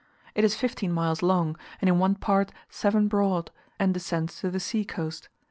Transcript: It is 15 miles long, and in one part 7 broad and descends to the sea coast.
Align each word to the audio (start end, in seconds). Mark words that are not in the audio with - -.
It 0.33 0.43
is 0.43 0.55
15 0.55 0.91
miles 0.91 1.21
long, 1.21 1.55
and 1.79 1.87
in 1.87 1.99
one 1.99 2.15
part 2.15 2.51
7 2.69 3.07
broad 3.07 3.51
and 3.77 3.93
descends 3.93 4.39
to 4.39 4.49
the 4.49 4.59
sea 4.59 4.83
coast. 4.83 5.29